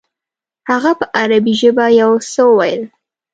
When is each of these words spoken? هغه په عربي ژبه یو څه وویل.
هغه 0.69 0.91
په 0.99 1.05
عربي 1.19 1.53
ژبه 1.61 1.85
یو 2.01 2.11
څه 2.31 2.41
وویل. 2.47 2.81